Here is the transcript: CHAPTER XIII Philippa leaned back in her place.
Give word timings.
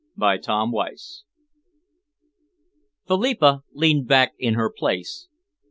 CHAPTER 0.19 0.63
XIII 0.65 1.25
Philippa 3.05 3.63
leaned 3.71 4.07
back 4.07 4.33
in 4.39 4.55
her 4.55 4.71
place. 4.75 5.27